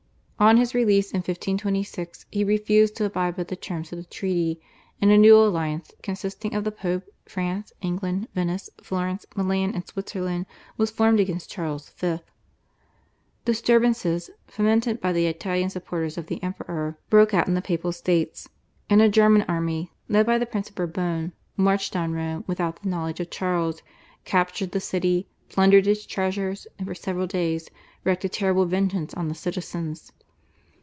[0.41, 4.59] On his release in 1526 he refused to abide by the terms of the Treaty,
[4.99, 10.47] and a new alliance, consisting of the Pope, France, England, Venice, Florence, Milan, and Switzerland
[10.77, 12.21] was formed against Charles V.
[13.45, 18.49] Disturbances, fomented by the Italian supporters of the Emperor, broke out in the Papal States,
[18.89, 22.89] and a German army led by the Prince of Bourbon marched on Rome without the
[22.89, 23.83] knowledge of Charles,
[24.25, 27.69] captured the city, plundered its treasures, and for several days
[28.03, 30.11] wreaked a terrible vengeance on the citizens.